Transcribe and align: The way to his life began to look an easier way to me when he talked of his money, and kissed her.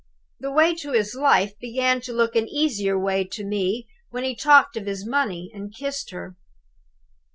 The 0.39 0.51
way 0.51 0.73
to 0.77 0.93
his 0.93 1.13
life 1.13 1.59
began 1.59 2.01
to 2.01 2.11
look 2.11 2.35
an 2.35 2.47
easier 2.47 2.97
way 2.97 3.23
to 3.25 3.45
me 3.45 3.87
when 4.09 4.23
he 4.23 4.35
talked 4.35 4.75
of 4.75 4.87
his 4.87 5.05
money, 5.07 5.51
and 5.53 5.71
kissed 5.71 6.09
her. 6.09 6.35